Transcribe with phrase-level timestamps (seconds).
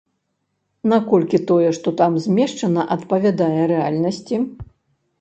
[0.93, 4.35] Наколькі тое, што там змешчана, адпавядае рэальнасці?